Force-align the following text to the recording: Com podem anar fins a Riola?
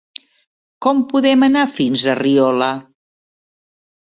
Com 0.85 1.03
podem 1.11 1.45
anar 1.49 1.65
fins 1.75 2.07
a 2.15 2.17
Riola? 2.23 2.71